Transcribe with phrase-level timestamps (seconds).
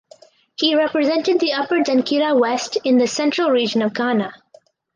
[0.55, 4.33] He represented the Upper Denkyira West in the Central region of Ghana.